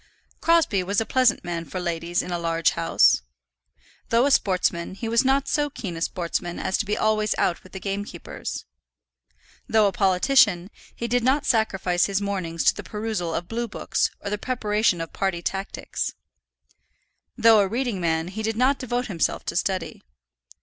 Crosbie 0.39 0.81
was 0.81 0.99
a 0.99 1.05
pleasant 1.05 1.43
man 1.43 1.63
for 1.63 1.79
ladies 1.79 2.23
in 2.23 2.31
a 2.31 2.39
large 2.39 2.71
house. 2.71 3.21
Though 4.09 4.25
a 4.25 4.31
sportsman, 4.31 4.95
he 4.95 5.07
was 5.07 5.23
not 5.23 5.47
so 5.47 5.69
keen 5.69 5.95
a 5.95 6.01
sportsman 6.01 6.57
as 6.57 6.79
to 6.79 6.85
be 6.87 6.97
always 6.97 7.35
out 7.37 7.61
with 7.61 7.71
the 7.73 7.79
gamekeepers. 7.79 8.65
Though 9.69 9.85
a 9.85 9.91
politician, 9.91 10.71
he 10.95 11.07
did 11.07 11.23
not 11.23 11.45
sacrifice 11.45 12.07
his 12.07 12.19
mornings 12.19 12.63
to 12.63 12.73
the 12.73 12.81
perusal 12.83 13.35
of 13.35 13.47
blue 13.47 13.67
books 13.67 14.09
or 14.19 14.31
the 14.31 14.39
preparation 14.39 15.01
of 15.01 15.13
party 15.13 15.43
tactics. 15.43 16.15
Though 17.37 17.59
a 17.59 17.67
reading 17.67 18.01
man, 18.01 18.29
he 18.29 18.41
did 18.41 18.57
not 18.57 18.79
devote 18.79 19.05
himself 19.05 19.45
to 19.45 19.55
study. 19.55 20.01